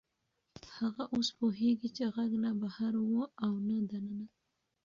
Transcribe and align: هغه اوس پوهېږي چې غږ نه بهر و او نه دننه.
هغه 0.77 1.03
اوس 1.13 1.29
پوهېږي 1.37 1.89
چې 1.97 2.03
غږ 2.15 2.31
نه 2.43 2.51
بهر 2.61 2.93
و 3.11 3.13
او 3.45 3.53
نه 3.67 3.77
دننه. 3.89 4.25